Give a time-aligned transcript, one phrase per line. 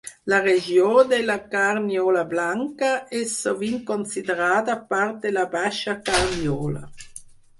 [0.31, 6.83] La regió de la Carniola Blanca és sovint considerada part de la Baixa Carniola.